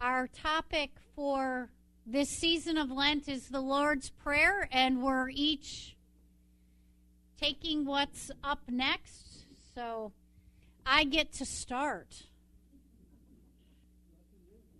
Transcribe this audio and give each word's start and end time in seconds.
Our 0.00 0.28
topic 0.28 0.92
for 1.16 1.70
this 2.06 2.28
season 2.28 2.78
of 2.78 2.88
Lent 2.88 3.28
is 3.28 3.48
the 3.48 3.60
Lord's 3.60 4.10
Prayer, 4.10 4.68
and 4.70 5.02
we're 5.02 5.28
each 5.30 5.96
taking 7.36 7.84
what's 7.84 8.30
up 8.44 8.60
next. 8.70 9.46
So 9.74 10.12
I 10.86 11.02
get 11.02 11.32
to 11.34 11.44
start. 11.44 12.26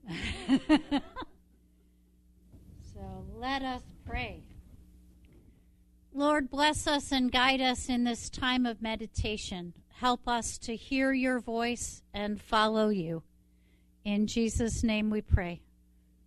so 0.68 1.03
let 3.35 3.62
us 3.62 3.82
pray. 4.07 4.45
Lord, 6.14 6.48
bless 6.48 6.87
us 6.87 7.11
and 7.11 7.32
guide 7.32 7.61
us 7.61 7.89
in 7.89 8.05
this 8.05 8.30
time 8.30 8.64
of 8.64 8.80
meditation. 8.80 9.75
Help 9.89 10.29
us 10.29 10.59
to 10.59 10.77
hear 10.77 11.12
your 11.12 11.41
voice 11.41 12.03
and 12.14 12.41
follow 12.41 12.89
you. 12.89 13.25
In 14.05 14.27
Jesus' 14.27 14.83
name 14.83 15.11
we 15.11 15.21
pray. 15.21 15.61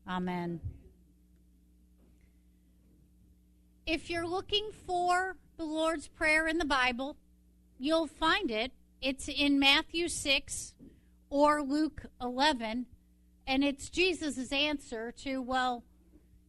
Amen. 0.08 0.60
If 3.86 4.10
you're 4.10 4.28
looking 4.28 4.70
for 4.86 5.36
the 5.58 5.64
Lord's 5.64 6.08
Prayer 6.08 6.48
in 6.48 6.58
the 6.58 6.66
Bible, 6.66 7.18
you'll 7.80 8.08
find 8.08 8.52
it. 8.52 8.72
It's 9.02 9.28
in 9.28 9.60
Matthew 9.60 10.08
6 10.08 10.76
or 11.30 11.64
Luke 11.64 12.04
11, 12.22 12.86
and 13.48 13.64
it's 13.64 13.90
Jesus' 13.90 14.52
answer 14.52 15.12
to, 15.24 15.42
well, 15.42 15.84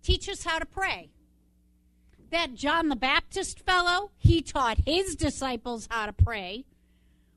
teach 0.03 0.29
us 0.29 0.45
how 0.45 0.59
to 0.59 0.67
pray. 0.67 1.11
That 2.31 2.55
John 2.55 2.89
the 2.89 2.97
Baptist 2.97 3.61
fellow, 3.61 4.11
he 4.19 4.43
taught 4.43 4.79
his 4.87 5.17
disciples 5.17 5.89
how 5.91 6.07
to 6.07 6.13
pray. 6.13 6.65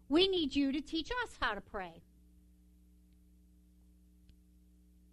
We 0.09 0.27
need 0.27 0.55
you 0.55 0.71
to 0.71 0.81
teach 0.81 1.09
us 1.23 1.37
how 1.41 1.53
to 1.53 1.61
pray. 1.61 2.01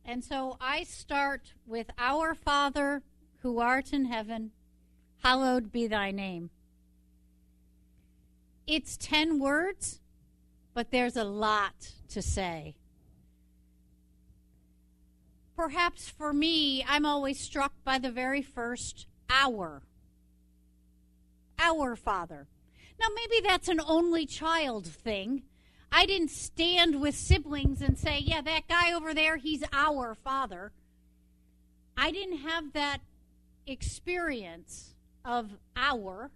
And 0.04 0.24
so 0.24 0.56
I 0.60 0.82
start 0.82 1.52
with 1.66 1.90
Our 1.98 2.34
Father 2.34 3.02
who 3.42 3.58
art 3.58 3.92
in 3.92 4.06
heaven, 4.06 4.52
hallowed 5.22 5.72
be 5.72 5.86
thy 5.86 6.10
name. 6.10 6.50
It's 8.66 8.96
10 8.96 9.38
words, 9.38 10.00
but 10.74 10.90
there's 10.90 11.16
a 11.16 11.24
lot 11.24 11.92
to 12.10 12.22
say. 12.22 12.76
Perhaps 15.56 16.08
for 16.08 16.32
me, 16.32 16.84
I'm 16.88 17.04
always 17.04 17.38
struck 17.38 17.72
by 17.84 17.98
the 17.98 18.10
very 18.10 18.42
first 18.42 19.06
our. 19.28 19.82
Our 21.58 21.96
Father. 21.96 22.46
Now, 22.98 23.06
maybe 23.14 23.46
that's 23.46 23.68
an 23.68 23.80
only 23.86 24.26
child 24.26 24.86
thing. 24.86 25.42
I 25.94 26.06
didn't 26.06 26.30
stand 26.30 27.00
with 27.00 27.14
siblings 27.14 27.82
and 27.82 27.98
say, 27.98 28.18
yeah, 28.18 28.40
that 28.40 28.66
guy 28.66 28.92
over 28.94 29.12
there, 29.12 29.36
he's 29.36 29.62
our 29.74 30.14
father. 30.14 30.72
I 31.98 32.10
didn't 32.10 32.38
have 32.38 32.72
that 32.72 33.02
experience 33.66 34.94
of 35.22 35.50
our. 35.76 36.30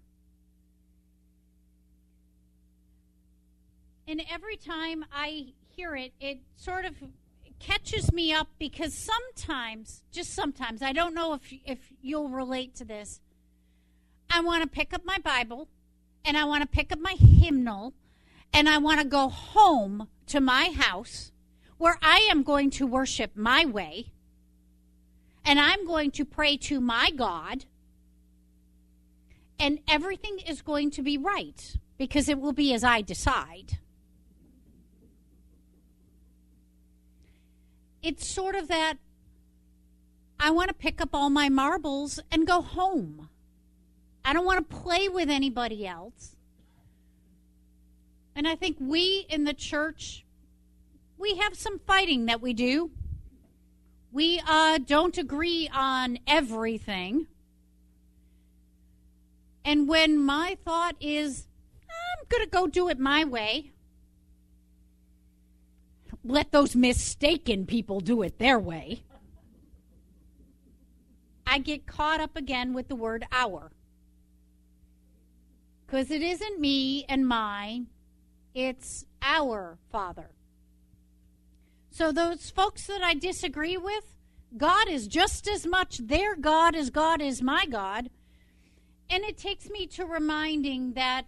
And 4.07 4.23
every 4.31 4.57
time 4.57 5.07
I 5.11 5.55
hear 5.75 5.97
it, 5.97 6.13
it 6.21 6.41
sort 6.57 6.85
of 6.85 6.95
catches 7.59 8.13
me 8.13 8.35
up 8.35 8.49
because 8.59 8.93
sometimes, 8.93 10.03
just 10.13 10.35
sometimes, 10.35 10.83
I 10.83 10.93
don't 10.93 11.15
know 11.15 11.33
if, 11.33 11.41
if 11.65 11.79
you'll 12.03 12.29
relate 12.29 12.75
to 12.77 12.85
this. 12.85 13.21
I 14.31 14.41
want 14.43 14.63
to 14.63 14.69
pick 14.69 14.93
up 14.93 15.05
my 15.07 15.19
Bible 15.19 15.69
and 16.27 16.37
I 16.37 16.45
want 16.45 16.63
to 16.63 16.69
pick 16.69 16.93
up 16.93 16.99
my 16.99 17.15
hymnal 17.19 17.95
and 18.57 18.71
I 18.71 18.79
want 18.79 19.03
to 19.03 19.07
go 19.07 19.29
home 19.29 20.09
to 20.29 20.41
my 20.41 20.71
house 20.75 21.31
where 21.77 21.99
I 22.01 22.27
am 22.31 22.43
going 22.43 22.71
to 22.71 22.87
worship 22.87 23.37
my 23.37 23.67
way 23.67 24.13
and 25.45 25.61
I'm 25.61 25.87
going 25.87 26.11
to 26.13 26.25
pray 26.25 26.57
to 26.57 26.81
my 26.81 27.11
God 27.11 27.67
and 29.61 29.81
everything 29.87 30.39
is 30.39 30.63
going 30.63 30.91
to 30.93 31.03
be 31.03 31.19
right 31.19 31.77
because 31.99 32.31
it 32.31 32.41
will 32.41 32.55
be 32.55 32.73
as 32.73 32.83
I 32.83 33.03
decide. 33.03 33.79
It's 38.03 38.27
sort 38.27 38.55
of 38.55 38.69
that 38.69 38.95
I 40.41 40.51
want 40.51 40.69
to 40.69 40.75
pick 40.75 41.03
up 41.03 41.11
all 41.13 41.29
my 41.29 41.51
marbles 41.51 42.21
and 42.33 42.47
go 42.47 42.63
home. 42.63 43.29
I 44.25 44.33
don't 44.33 44.47
want 44.47 44.67
to 44.71 44.77
play 44.77 45.11
with 45.11 45.29
anybody 45.29 45.87
else. 45.87 46.36
And 48.37 48.47
I 48.47 48.55
think 48.55 48.77
we 48.79 49.25
in 49.31 49.45
the 49.45 49.55
church, 49.55 50.27
we 51.17 51.37
have 51.37 51.55
some 51.55 51.79
fighting 51.79 52.27
that 52.27 52.43
we 52.43 52.53
do. 52.53 52.91
We 54.13 54.43
uh, 54.47 54.79
don't 54.79 55.17
agree 55.17 55.71
on 55.73 56.19
everything. 56.27 57.29
And 59.65 59.89
when 59.89 60.19
my 60.19 60.59
thought 60.67 60.97
is, 61.01 61.49
I'm 61.89 62.27
going 62.29 62.45
to 62.45 62.51
go 62.51 62.67
do 62.67 62.91
it 62.91 63.01
my 63.01 63.25
way, 63.25 63.73
let 66.23 66.53
those 66.53 66.77
mistaken 66.77 67.65
people 67.65 68.01
do 68.01 68.21
it 68.23 68.39
their 68.39 68.61
way, 68.61 69.03
I 71.47 71.59
get 71.59 71.87
caught 71.87 72.21
up 72.21 72.37
again 72.37 72.75
with 72.75 72.89
the 72.89 72.97
word 72.97 73.27
our. 73.33 73.73
Because 75.87 76.11
it 76.11 76.21
isn't 76.21 76.61
me 76.61 77.05
and 77.09 77.27
mine, 77.27 77.87
it's 78.57 79.05
our 79.21 79.77
Father. 79.93 80.31
So, 81.91 82.11
those 82.11 82.51
folks 82.51 82.87
that 82.87 83.03
I 83.03 83.13
disagree 83.13 83.77
with, 83.77 84.17
God 84.57 84.89
is 84.89 85.07
just 85.07 85.47
as 85.47 85.67
much 85.67 85.99
their 85.99 86.35
God 86.35 86.75
as 86.75 86.89
God 86.89 87.21
is 87.21 87.43
my 87.43 87.67
God. 87.67 88.09
And 89.11 89.23
it 89.25 89.37
takes 89.37 89.69
me 89.69 89.87
to 89.89 90.07
reminding 90.07 90.95
that 90.95 91.27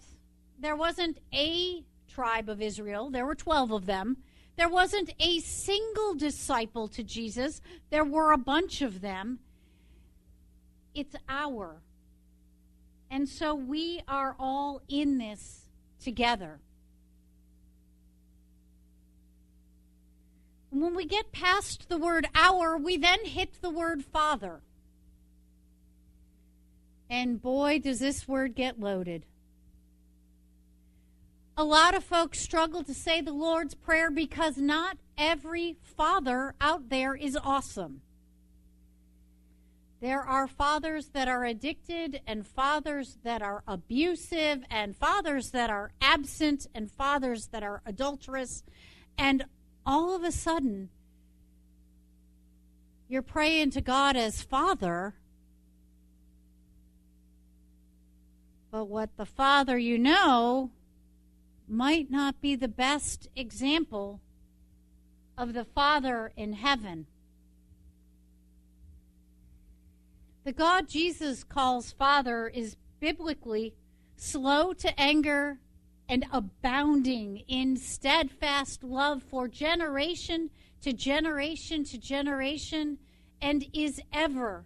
there 0.59 0.75
wasn't 0.75 1.19
a 1.33 1.85
tribe 2.09 2.49
of 2.49 2.63
Israel, 2.63 3.11
there 3.11 3.27
were 3.27 3.35
12 3.35 3.73
of 3.73 3.87
them. 3.87 4.17
There 4.57 4.69
wasn't 4.69 5.13
a 5.21 5.39
single 5.39 6.15
disciple 6.15 6.89
to 6.89 7.05
Jesus, 7.05 7.61
there 7.91 8.05
were 8.05 8.33
a 8.33 8.39
bunch 8.39 8.81
of 8.81 9.03
them. 9.03 9.39
It's 10.95 11.15
our. 11.29 11.83
And 13.11 13.29
so 13.29 13.55
we 13.55 14.01
are 14.09 14.35
all 14.39 14.81
in 14.89 15.19
this 15.19 15.67
together. 16.01 16.61
When 20.81 20.95
we 20.95 21.07
get 21.07 21.33
past 21.33 21.89
the 21.89 21.99
word 21.99 22.29
our, 22.37 22.77
we 22.77 22.97
then 22.97 23.25
hit 23.25 23.61
the 23.61 23.71
word 23.71 24.05
father. 24.05 24.61
And 27.11 27.43
boy, 27.43 27.81
does 27.81 27.99
this 27.99 28.29
word 28.29 28.55
get 28.55 28.79
loaded. 28.79 29.25
A 31.57 31.65
lot 31.65 31.97
of 31.97 32.05
folks 32.05 32.39
struggle 32.39 32.85
to 32.85 32.95
say 32.95 33.21
the 33.21 33.33
Lord's 33.33 33.75
Prayer 33.75 34.09
because 34.09 34.57
not 34.57 34.99
every 35.17 35.77
father 35.83 36.55
out 36.61 36.91
there 36.91 37.17
is 37.17 37.37
awesome. 37.37 38.03
There 40.01 40.23
are 40.23 40.47
fathers 40.47 41.09
that 41.09 41.27
are 41.27 41.45
addicted, 41.45 42.21
and 42.25 42.47
fathers 42.47 43.19
that 43.25 43.43
are 43.43 43.65
abusive, 43.67 44.63
and 44.71 44.97
fathers 44.97 45.51
that 45.51 45.71
are 45.71 45.91
absent, 46.01 46.69
and 46.73 46.89
fathers 46.89 47.49
that 47.49 47.65
are 47.65 47.83
adulterous, 47.85 48.63
and 49.19 49.45
all 49.89 50.15
of 50.15 50.23
a 50.23 50.31
sudden, 50.31 50.91
you're 53.09 53.23
praying 53.23 53.71
to 53.71 53.81
God 53.81 54.17
as 54.17 54.43
Father, 54.43 55.15
but 58.71 58.85
what 58.85 59.09
the 59.17 59.25
Father 59.25 59.79
you 59.79 59.99
know 59.99 60.71
might 61.67 62.11
not 62.11 62.39
be 62.43 62.55
the 62.55 62.69
best 62.69 63.31
example 63.35 64.21
of 65.39 65.55
the 65.55 65.65
Father 65.65 66.33
in 66.37 66.53
heaven. 66.53 67.07
The 70.45 70.53
God 70.53 70.87
Jesus 70.87 71.45
calls 71.45 71.93
Father 71.93 72.47
is 72.47 72.77
biblically 73.01 73.73
slow 74.17 74.75
to 74.75 75.01
anger 75.01 75.61
and 76.09 76.25
abounding 76.33 77.43
in 77.49 77.77
steadfast 77.77 78.83
love 78.83 79.23
for 79.23 79.47
generation 79.49 80.51
to 80.81 80.93
generation 80.93 81.85
to 81.85 81.99
generation, 81.99 82.99
and 83.43 83.67
is 83.73 84.01
ever 84.13 84.65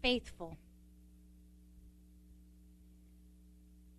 faithful. 0.00 0.56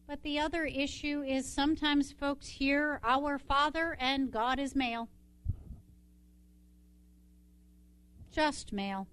But 0.08 0.24
the 0.24 0.40
other 0.40 0.66
issue 0.66 1.22
is 1.22 1.54
sometimes 1.54 2.12
folks 2.12 2.48
hear 2.48 3.00
our 3.04 3.38
Father 3.38 3.96
and 4.00 4.32
God 4.32 4.58
is 4.60 4.76
male. 4.76 5.08
Just 8.32 8.74
male. 8.74 9.08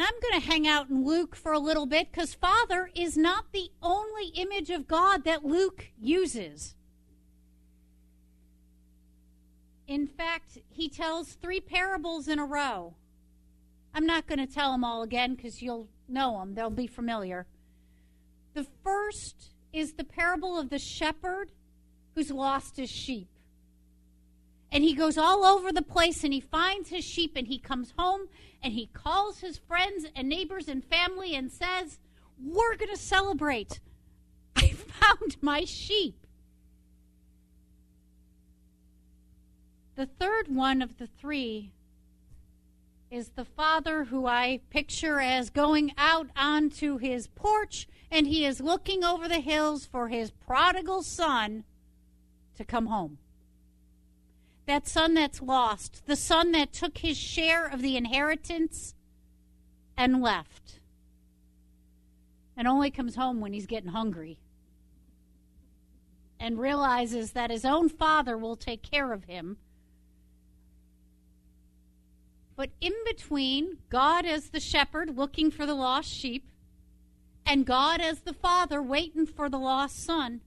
And 0.00 0.08
I'm 0.08 0.30
going 0.30 0.40
to 0.40 0.48
hang 0.48 0.66
out 0.66 0.88
in 0.88 1.04
Luke 1.04 1.36
for 1.36 1.52
a 1.52 1.58
little 1.58 1.84
bit 1.84 2.10
because 2.10 2.32
Father 2.32 2.90
is 2.94 3.18
not 3.18 3.52
the 3.52 3.68
only 3.82 4.28
image 4.28 4.70
of 4.70 4.88
God 4.88 5.24
that 5.24 5.44
Luke 5.44 5.88
uses. 6.00 6.74
In 9.86 10.06
fact, 10.06 10.56
he 10.70 10.88
tells 10.88 11.34
three 11.34 11.60
parables 11.60 12.28
in 12.28 12.38
a 12.38 12.46
row. 12.46 12.94
I'm 13.92 14.06
not 14.06 14.26
going 14.26 14.38
to 14.38 14.50
tell 14.50 14.72
them 14.72 14.84
all 14.84 15.02
again 15.02 15.34
because 15.34 15.60
you'll 15.60 15.90
know 16.08 16.38
them, 16.38 16.54
they'll 16.54 16.70
be 16.70 16.86
familiar. 16.86 17.46
The 18.54 18.66
first 18.82 19.50
is 19.70 19.92
the 19.92 20.04
parable 20.04 20.58
of 20.58 20.70
the 20.70 20.78
shepherd 20.78 21.52
who's 22.14 22.30
lost 22.30 22.78
his 22.78 22.88
sheep. 22.88 23.28
And 24.72 24.84
he 24.84 24.94
goes 24.94 25.18
all 25.18 25.44
over 25.44 25.72
the 25.72 25.82
place 25.82 26.22
and 26.22 26.32
he 26.32 26.40
finds 26.40 26.90
his 26.90 27.04
sheep 27.04 27.32
and 27.36 27.48
he 27.48 27.58
comes 27.58 27.92
home 27.98 28.28
and 28.62 28.72
he 28.72 28.86
calls 28.86 29.40
his 29.40 29.58
friends 29.58 30.06
and 30.14 30.28
neighbors 30.28 30.68
and 30.68 30.84
family 30.84 31.34
and 31.34 31.50
says, 31.50 31.98
We're 32.40 32.76
going 32.76 32.90
to 32.90 32.96
celebrate. 32.96 33.80
I 34.54 34.68
found 34.72 35.36
my 35.40 35.64
sheep. 35.64 36.26
The 39.96 40.06
third 40.06 40.48
one 40.48 40.82
of 40.82 40.98
the 40.98 41.08
three 41.08 41.72
is 43.10 43.30
the 43.30 43.44
father 43.44 44.04
who 44.04 44.26
I 44.26 44.60
picture 44.70 45.20
as 45.20 45.50
going 45.50 45.92
out 45.98 46.28
onto 46.36 46.98
his 46.98 47.26
porch 47.26 47.88
and 48.10 48.26
he 48.26 48.46
is 48.46 48.60
looking 48.60 49.04
over 49.04 49.28
the 49.28 49.40
hills 49.40 49.84
for 49.84 50.08
his 50.08 50.30
prodigal 50.30 51.02
son 51.02 51.64
to 52.56 52.64
come 52.64 52.86
home. 52.86 53.18
That 54.70 54.86
son 54.86 55.14
that's 55.14 55.42
lost, 55.42 56.06
the 56.06 56.14
son 56.14 56.52
that 56.52 56.72
took 56.72 56.98
his 56.98 57.16
share 57.18 57.66
of 57.66 57.82
the 57.82 57.96
inheritance 57.96 58.94
and 59.96 60.22
left, 60.22 60.78
and 62.56 62.68
only 62.68 62.92
comes 62.92 63.16
home 63.16 63.40
when 63.40 63.52
he's 63.52 63.66
getting 63.66 63.90
hungry 63.90 64.38
and 66.38 66.56
realizes 66.56 67.32
that 67.32 67.50
his 67.50 67.64
own 67.64 67.88
father 67.88 68.38
will 68.38 68.54
take 68.54 68.88
care 68.88 69.12
of 69.12 69.24
him. 69.24 69.56
But 72.54 72.70
in 72.80 72.94
between, 73.04 73.78
God 73.88 74.24
as 74.24 74.50
the 74.50 74.60
shepherd 74.60 75.16
looking 75.16 75.50
for 75.50 75.66
the 75.66 75.74
lost 75.74 76.08
sheep, 76.08 76.48
and 77.44 77.66
God 77.66 78.00
as 78.00 78.20
the 78.20 78.34
father 78.34 78.80
waiting 78.80 79.26
for 79.26 79.48
the 79.48 79.58
lost 79.58 80.04
son, 80.04 80.42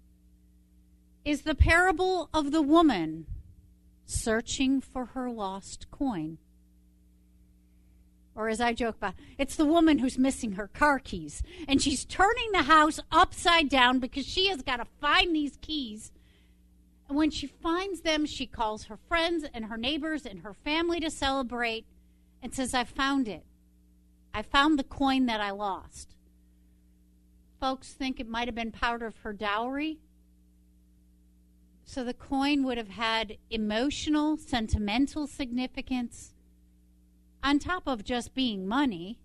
is 1.26 1.42
the 1.42 1.56
parable 1.56 2.30
of 2.34 2.54
the 2.54 2.62
woman 2.62 3.28
searching 4.06 4.82
for 4.82 5.06
her 5.08 5.30
lost 5.30 5.90
coin. 5.92 6.38
Or 8.36 8.50
as 8.50 8.60
I 8.60 8.74
joke 8.74 8.96
about, 8.96 9.14
it's 9.38 9.56
the 9.56 9.66
woman 9.66 10.00
who's 10.00 10.18
missing 10.18 10.54
her 10.54 10.68
car 10.68 11.00
keys. 11.00 11.44
And 11.68 11.82
she's 11.82 12.04
turning 12.04 12.52
the 12.52 12.64
house 12.64 13.00
upside 13.12 13.70
down 13.70 14.00
because 14.00 14.26
she 14.26 14.48
has 14.48 14.64
got 14.64 14.78
to 14.78 14.86
find 15.00 15.36
these 15.36 15.58
keys. 15.62 16.12
And 17.08 17.18
when 17.18 17.30
she 17.30 17.46
finds 17.46 18.02
them, 18.02 18.26
she 18.26 18.48
calls 18.48 18.86
her 18.86 18.98
friends 18.98 19.46
and 19.54 19.66
her 19.66 19.78
neighbors 19.78 20.26
and 20.26 20.40
her 20.40 20.54
family 20.54 21.00
to 21.02 21.12
celebrate 21.12 21.86
and 22.42 22.54
says, 22.54 22.74
I 22.74 22.86
found 22.86 23.28
it. 23.28 23.46
I 24.34 24.42
found 24.42 24.80
the 24.80 24.84
coin 24.84 25.28
that 25.28 25.40
I 25.40 25.52
lost. 25.52 26.16
Folks 27.60 27.94
think 27.94 28.20
it 28.20 28.28
might 28.28 28.48
have 28.48 28.56
been 28.56 28.72
part 28.72 29.04
of 29.04 29.18
her 29.18 29.32
dowry. 29.32 30.00
So 31.86 32.04
the 32.04 32.14
coin 32.14 32.64
would 32.64 32.78
have 32.78 32.90
had 32.90 33.38
emotional, 33.50 34.38
sentimental 34.38 35.28
significance 35.28 36.34
on 37.44 37.60
top 37.60 37.88
of 37.88 38.04
just 38.04 38.34
being 38.34 38.68
money. 38.68 39.20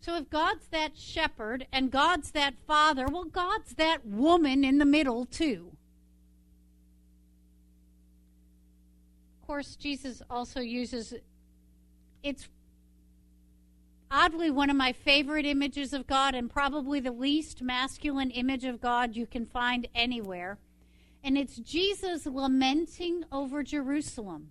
So 0.00 0.16
if 0.16 0.30
God's 0.30 0.68
that 0.68 0.96
shepherd 0.96 1.66
and 1.72 1.90
God's 1.90 2.30
that 2.30 2.54
father, 2.66 3.06
well, 3.06 3.24
God's 3.24 3.74
that 3.74 4.06
woman 4.06 4.64
in 4.64 4.78
the 4.78 4.86
middle, 4.86 5.26
too. 5.26 5.72
Of 9.40 9.46
course, 9.46 9.76
Jesus 9.76 10.22
also 10.30 10.60
uses 10.60 11.14
it's 12.22 12.48
oddly 14.10 14.50
one 14.50 14.70
of 14.70 14.76
my 14.76 14.92
favorite 14.92 15.46
images 15.46 15.92
of 15.92 16.06
God 16.06 16.34
and 16.34 16.50
probably 16.50 17.00
the 17.00 17.12
least 17.12 17.62
masculine 17.62 18.30
image 18.30 18.64
of 18.64 18.80
God 18.80 19.14
you 19.16 19.26
can 19.26 19.44
find 19.44 19.86
anywhere. 19.94 20.58
And 21.22 21.36
it's 21.36 21.56
Jesus 21.56 22.26
lamenting 22.26 23.24
over 23.30 23.62
Jerusalem. 23.62 24.50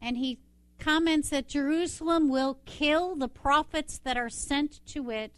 And 0.00 0.16
he 0.16 0.38
comments 0.78 1.30
that 1.30 1.48
Jerusalem 1.48 2.28
will 2.28 2.58
kill 2.66 3.14
the 3.14 3.28
prophets 3.28 3.98
that 3.98 4.16
are 4.16 4.28
sent 4.28 4.84
to 4.86 5.10
it. 5.10 5.32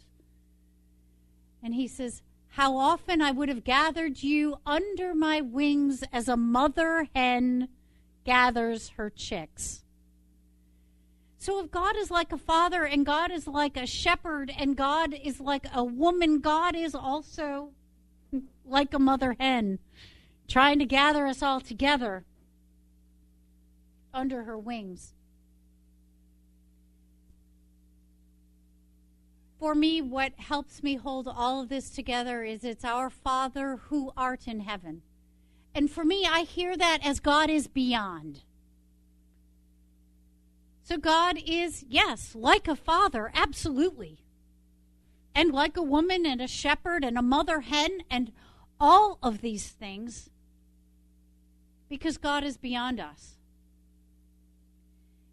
And 1.63 1.75
he 1.75 1.87
says, 1.87 2.21
how 2.49 2.75
often 2.75 3.21
I 3.21 3.31
would 3.31 3.49
have 3.49 3.63
gathered 3.63 4.23
you 4.23 4.57
under 4.65 5.13
my 5.13 5.41
wings 5.41 6.03
as 6.11 6.27
a 6.27 6.35
mother 6.35 7.07
hen 7.13 7.69
gathers 8.25 8.89
her 8.97 9.09
chicks. 9.09 9.83
So, 11.47 11.63
if 11.63 11.71
God 11.71 11.95
is 11.95 12.11
like 12.11 12.33
a 12.33 12.37
father 12.37 12.83
and 12.83 13.05
God 13.05 13.31
is 13.31 13.47
like 13.47 13.77
a 13.77 13.87
shepherd 13.87 14.51
and 14.59 14.75
God 14.75 15.13
is 15.13 15.39
like 15.39 15.65
a 15.73 15.81
woman, 15.81 16.41
God 16.41 16.75
is 16.75 16.93
also 16.93 17.69
like 18.65 18.93
a 18.93 18.99
mother 18.99 19.33
hen 19.39 19.79
trying 20.49 20.77
to 20.79 20.85
gather 20.85 21.25
us 21.25 21.41
all 21.41 21.61
together 21.61 22.25
under 24.13 24.43
her 24.43 24.57
wings. 24.57 25.13
for 29.57 29.73
me, 29.73 30.01
what 30.01 30.33
helps 30.37 30.83
me 30.83 30.95
hold 30.95 31.29
all 31.29 31.61
of 31.61 31.69
this 31.69 31.89
together 31.89 32.43
is 32.43 32.65
it's 32.65 32.83
our 32.83 33.09
Father 33.09 33.77
who 33.87 34.11
art 34.17 34.49
in 34.49 34.59
heaven. 34.59 35.01
And 35.73 35.89
for 35.89 36.03
me, 36.03 36.25
I 36.25 36.41
hear 36.41 36.75
that 36.75 37.05
as 37.05 37.21
God 37.21 37.49
is 37.49 37.67
beyond. 37.67 38.41
So 40.87 40.95
God 40.97 41.37
is, 41.45 41.83
yes, 41.89 42.33
like 42.33 42.69
a 42.69 42.75
father, 42.75 43.29
absolutely. 43.35 44.19
And 45.35 45.51
like 45.51 45.75
a 45.75 45.83
woman 45.83 46.25
and 46.25 46.39
a 46.39 46.47
shepherd 46.47 47.03
and 47.03 47.17
a 47.17 47.21
mother 47.21 47.59
hen 47.59 48.03
and 48.09 48.31
all 48.79 49.17
of 49.21 49.41
these 49.41 49.67
things 49.67 50.29
because 51.89 52.17
God 52.17 52.45
is 52.45 52.55
beyond 52.55 53.01
us. 53.01 53.35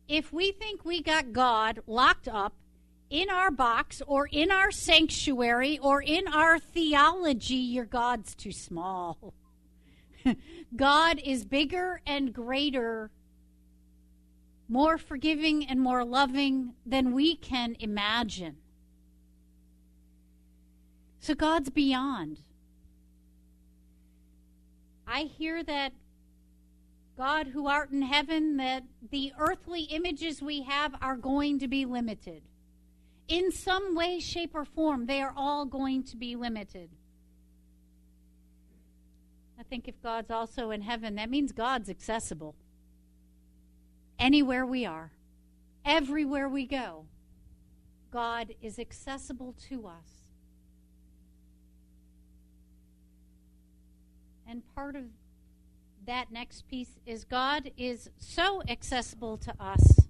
If 0.08 0.32
we 0.32 0.50
think 0.50 0.84
we 0.84 1.00
got 1.00 1.32
God 1.32 1.78
locked 1.86 2.26
up 2.26 2.54
in 3.08 3.30
our 3.30 3.52
box 3.52 4.02
or 4.08 4.26
in 4.26 4.50
our 4.50 4.72
sanctuary 4.72 5.78
or 5.78 6.02
in 6.02 6.26
our 6.26 6.58
theology, 6.58 7.54
your 7.54 7.84
God's 7.84 8.34
too 8.34 8.50
small. 8.50 9.32
God 10.74 11.20
is 11.24 11.44
bigger 11.44 12.00
and 12.04 12.32
greater, 12.32 13.12
more 14.68 14.98
forgiving 14.98 15.66
and 15.66 15.80
more 15.80 16.04
loving 16.04 16.74
than 16.86 17.12
we 17.12 17.36
can 17.36 17.76
imagine. 17.78 18.56
So 21.20 21.34
God's 21.34 21.70
beyond. 21.70 22.40
I 25.06 25.22
hear 25.22 25.62
that 25.62 25.92
God 27.16 27.48
who 27.48 27.68
art 27.68 27.90
in 27.90 28.02
heaven, 28.02 28.56
that 28.56 28.84
the 29.10 29.32
earthly 29.38 29.82
images 29.84 30.42
we 30.42 30.62
have 30.62 30.94
are 31.00 31.16
going 31.16 31.58
to 31.60 31.68
be 31.68 31.84
limited 31.84 32.42
in 33.28 33.50
some 33.50 33.94
way, 33.94 34.20
shape, 34.20 34.54
or 34.54 34.64
form, 34.64 35.06
they 35.06 35.20
are 35.22 35.32
all 35.36 35.64
going 35.64 36.02
to 36.04 36.16
be 36.16 36.36
limited. 36.36 36.90
I 39.58 39.62
think 39.62 39.88
if 39.88 40.00
God's 40.02 40.30
also 40.30 40.70
in 40.70 40.82
heaven, 40.82 41.14
that 41.14 41.30
means 41.30 41.52
God's 41.52 41.88
accessible. 41.88 42.54
Anywhere 44.24 44.64
we 44.64 44.86
are, 44.86 45.12
everywhere 45.84 46.48
we 46.48 46.64
go, 46.64 47.04
God 48.10 48.54
is 48.62 48.78
accessible 48.78 49.54
to 49.68 49.86
us. 49.86 50.30
And 54.48 54.62
part 54.74 54.96
of 54.96 55.02
that 56.06 56.32
next 56.32 56.66
piece 56.68 56.98
is 57.04 57.24
God 57.24 57.70
is 57.76 58.08
so 58.16 58.62
accessible 58.66 59.36
to 59.36 59.54
us. 59.60 60.06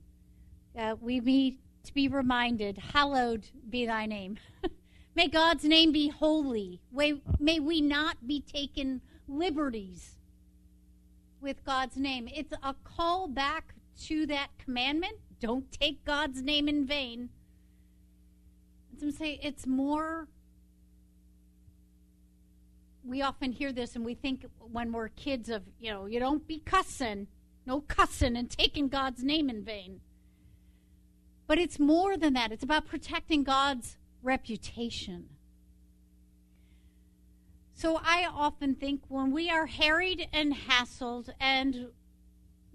Uh, 0.78 0.94
we 1.00 1.18
need 1.18 1.58
to 1.82 1.92
be 1.92 2.06
reminded, 2.06 2.78
Hallowed 2.78 3.48
be 3.68 3.84
thy 3.84 4.06
name. 4.06 4.38
may 5.16 5.26
God's 5.26 5.64
name 5.64 5.90
be 5.90 6.06
holy. 6.06 6.80
May, 6.92 7.20
may 7.40 7.58
we 7.58 7.80
not 7.80 8.28
be 8.28 8.40
taken 8.40 9.00
liberties 9.26 10.12
with 11.40 11.64
God's 11.64 11.96
name. 11.96 12.28
It's 12.32 12.52
a 12.62 12.76
call 12.84 13.26
back 13.26 13.73
to 14.02 14.26
that 14.26 14.48
commandment. 14.58 15.16
Don't 15.40 15.70
take 15.72 16.04
God's 16.04 16.42
name 16.42 16.68
in 16.68 16.86
vain. 16.86 17.30
Some 18.98 19.10
say 19.10 19.38
it's 19.42 19.66
more. 19.66 20.28
We 23.04 23.20
often 23.20 23.52
hear 23.52 23.72
this 23.72 23.96
and 23.96 24.04
we 24.04 24.14
think 24.14 24.46
when 24.58 24.92
we're 24.92 25.08
kids 25.08 25.50
of, 25.50 25.62
you 25.78 25.90
know, 25.90 26.06
you 26.06 26.18
don't 26.18 26.46
be 26.46 26.60
cussing, 26.60 27.26
no 27.66 27.80
cussing 27.82 28.36
and 28.36 28.50
taking 28.50 28.88
God's 28.88 29.22
name 29.22 29.50
in 29.50 29.62
vain. 29.62 30.00
But 31.46 31.58
it's 31.58 31.78
more 31.78 32.16
than 32.16 32.32
that, 32.34 32.52
it's 32.52 32.64
about 32.64 32.86
protecting 32.86 33.44
God's 33.44 33.98
reputation. 34.22 35.28
So 37.74 38.00
I 38.02 38.26
often 38.32 38.76
think 38.76 39.02
when 39.08 39.32
we 39.32 39.50
are 39.50 39.66
harried 39.66 40.28
and 40.32 40.54
hassled 40.54 41.30
and 41.40 41.88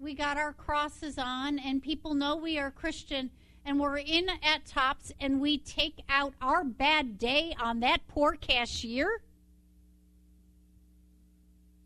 we 0.00 0.14
got 0.14 0.38
our 0.38 0.52
crosses 0.52 1.18
on 1.18 1.58
and 1.58 1.82
people 1.82 2.14
know 2.14 2.34
we 2.34 2.58
are 2.58 2.70
Christian 2.70 3.30
and 3.66 3.78
we're 3.78 3.98
in 3.98 4.28
at 4.42 4.64
Tops 4.64 5.12
and 5.20 5.40
we 5.40 5.58
take 5.58 6.02
out 6.08 6.32
our 6.40 6.64
bad 6.64 7.18
day 7.18 7.54
on 7.60 7.80
that 7.80 8.08
poor 8.08 8.34
cashier. 8.34 9.22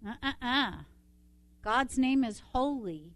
Uh 0.06 0.14
uh 0.23 0.33
uh. 0.40 0.73
God's 1.62 1.99
name 1.99 2.23
is 2.23 2.42
holy. 2.52 3.14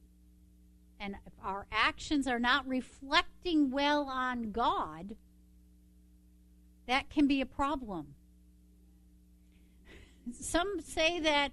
And 0.99 1.14
if 1.26 1.33
our 1.45 1.67
actions 1.71 2.26
are 2.26 2.40
not 2.40 2.67
reflecting 2.67 3.71
well 3.71 4.09
on 4.09 4.50
God, 4.50 5.14
that 6.88 7.09
can 7.09 7.28
be 7.28 7.40
a 7.40 7.47
problem. 7.47 8.14
Some 10.33 10.81
say 10.81 11.21
that 11.21 11.52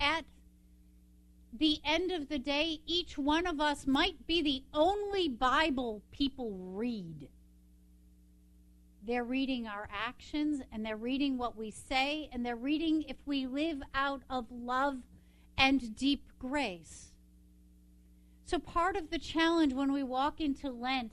at 0.00 0.24
the 1.52 1.80
end 1.84 2.12
of 2.12 2.28
the 2.28 2.38
day, 2.38 2.80
each 2.86 3.18
one 3.18 3.46
of 3.46 3.60
us 3.60 3.86
might 3.86 4.26
be 4.26 4.42
the 4.42 4.62
only 4.72 5.28
Bible 5.28 6.02
people 6.12 6.52
read. 6.52 7.28
They're 9.06 9.24
reading 9.24 9.66
our 9.66 9.88
actions 9.92 10.62
and 10.72 10.84
they're 10.84 10.96
reading 10.96 11.38
what 11.38 11.56
we 11.56 11.70
say 11.70 12.28
and 12.32 12.44
they're 12.44 12.54
reading 12.54 13.04
if 13.08 13.16
we 13.26 13.46
live 13.46 13.82
out 13.94 14.22
of 14.28 14.46
love 14.50 14.98
and 15.56 15.96
deep 15.96 16.24
grace. 16.38 17.08
So, 18.44 18.58
part 18.58 18.96
of 18.96 19.10
the 19.10 19.18
challenge 19.18 19.72
when 19.72 19.92
we 19.92 20.02
walk 20.02 20.40
into 20.40 20.70
Lent 20.70 21.12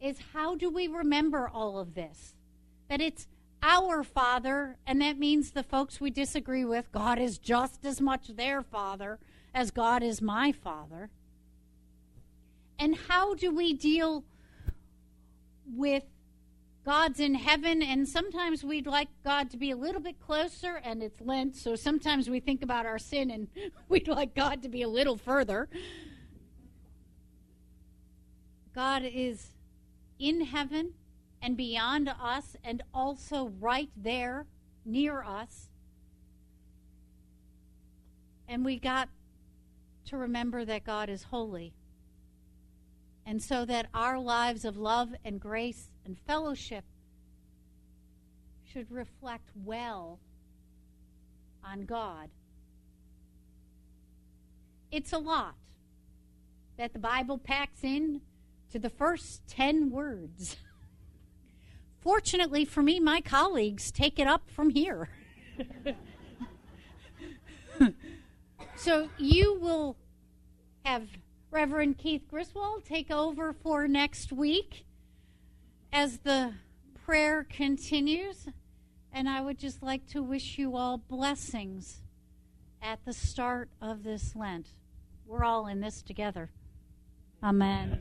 is 0.00 0.18
how 0.32 0.54
do 0.54 0.68
we 0.70 0.88
remember 0.88 1.48
all 1.48 1.78
of 1.78 1.94
this? 1.94 2.34
That 2.88 3.00
it's 3.00 3.26
our 3.62 4.02
Father, 4.02 4.76
and 4.86 5.00
that 5.00 5.18
means 5.18 5.52
the 5.52 5.62
folks 5.62 6.00
we 6.00 6.10
disagree 6.10 6.64
with, 6.64 6.90
God 6.90 7.18
is 7.20 7.38
just 7.38 7.84
as 7.84 8.00
much 8.00 8.28
their 8.28 8.62
Father 8.62 9.20
as 9.54 9.70
God 9.70 10.02
is 10.02 10.22
my 10.22 10.52
Father. 10.52 11.10
And 12.78 12.96
how 13.08 13.34
do 13.34 13.54
we 13.54 13.72
deal 13.72 14.24
with 15.66 16.04
God's 16.84 17.20
in 17.20 17.34
heaven, 17.34 17.80
and 17.80 18.08
sometimes 18.08 18.64
we'd 18.64 18.88
like 18.88 19.08
God 19.22 19.50
to 19.50 19.56
be 19.56 19.70
a 19.70 19.76
little 19.76 20.00
bit 20.00 20.18
closer, 20.18 20.80
and 20.82 21.00
it's 21.00 21.20
Lent, 21.20 21.54
so 21.54 21.76
sometimes 21.76 22.28
we 22.28 22.40
think 22.40 22.60
about 22.60 22.86
our 22.86 22.98
sin 22.98 23.30
and 23.30 23.46
we'd 23.88 24.08
like 24.08 24.34
God 24.34 24.62
to 24.62 24.68
be 24.68 24.82
a 24.82 24.88
little 24.88 25.16
further. 25.16 25.68
God 28.74 29.04
is 29.04 29.52
in 30.18 30.40
heaven 30.40 30.94
and 31.40 31.56
beyond 31.56 32.08
us, 32.08 32.56
and 32.64 32.82
also 32.92 33.52
right 33.60 33.90
there 33.96 34.46
near 34.84 35.22
us. 35.22 35.68
And 38.48 38.64
we 38.64 38.78
got 38.78 39.08
to 40.06 40.16
remember 40.16 40.64
that 40.64 40.84
God 40.84 41.08
is 41.08 41.24
holy. 41.24 41.72
And 43.24 43.42
so 43.42 43.64
that 43.64 43.86
our 43.94 44.18
lives 44.18 44.64
of 44.64 44.76
love 44.76 45.14
and 45.24 45.40
grace 45.40 45.88
and 46.04 46.18
fellowship 46.26 46.84
should 48.64 48.90
reflect 48.90 49.50
well 49.54 50.18
on 51.64 51.84
God. 51.84 52.30
It's 54.90 55.12
a 55.12 55.18
lot 55.18 55.54
that 56.76 56.92
the 56.92 56.98
Bible 56.98 57.38
packs 57.38 57.84
in 57.84 58.20
to 58.72 58.78
the 58.78 58.90
first 58.90 59.46
10 59.46 59.90
words. 59.90 60.56
Fortunately 62.00 62.64
for 62.64 62.82
me, 62.82 62.98
my 62.98 63.20
colleagues 63.20 63.92
take 63.92 64.18
it 64.18 64.26
up 64.26 64.50
from 64.50 64.70
here. 64.70 65.08
so 68.82 69.08
you 69.16 69.60
will 69.60 69.96
have 70.84 71.06
Reverend 71.52 71.98
Keith 71.98 72.26
Griswold 72.28 72.84
take 72.84 73.12
over 73.12 73.52
for 73.52 73.86
next 73.86 74.32
week 74.32 74.84
as 75.92 76.18
the 76.18 76.54
prayer 77.04 77.46
continues. 77.48 78.48
And 79.12 79.28
I 79.28 79.40
would 79.40 79.58
just 79.58 79.84
like 79.84 80.08
to 80.08 80.22
wish 80.22 80.58
you 80.58 80.76
all 80.76 80.98
blessings 80.98 82.00
at 82.82 82.98
the 83.04 83.12
start 83.12 83.68
of 83.80 84.02
this 84.02 84.34
Lent. 84.34 84.66
We're 85.26 85.44
all 85.44 85.68
in 85.68 85.80
this 85.80 86.02
together. 86.02 86.50
Amen. 87.40 88.00